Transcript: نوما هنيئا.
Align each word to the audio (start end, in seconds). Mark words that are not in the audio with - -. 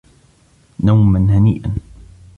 نوما 0.83 1.19
هنيئا. 1.19 1.73